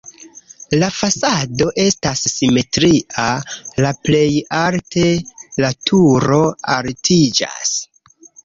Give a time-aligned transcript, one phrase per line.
[0.83, 3.27] La fasado estas simetria,
[3.87, 4.25] la plej
[4.63, 5.05] alte
[5.65, 6.43] la turo
[6.79, 7.79] altiĝas.